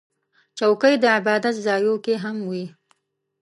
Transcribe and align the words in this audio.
چوکۍ 0.57 0.93
د 0.99 1.05
عبادت 1.17 1.55
ځایونو 1.65 1.95
کې 2.05 2.15
هم 2.23 2.37
وي. 2.49 2.65